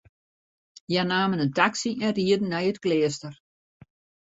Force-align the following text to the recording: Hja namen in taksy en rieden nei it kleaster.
Hja 0.91 1.03
namen 1.09 1.43
in 1.45 1.53
taksy 1.59 1.91
en 2.05 2.11
rieden 2.17 2.49
nei 2.51 2.65
it 2.71 2.81
kleaster. 2.83 3.33